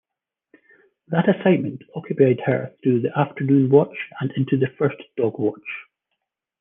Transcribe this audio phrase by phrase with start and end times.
[1.09, 5.85] That assignment occupied her through the afternoon watch and into the first dog watch.